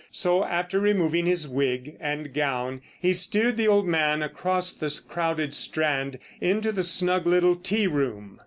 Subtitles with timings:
[0.09, 5.53] So, after removing his wig and gown, he steered the old man across the crowded
[5.53, 8.39] Strand into the snug little tea room.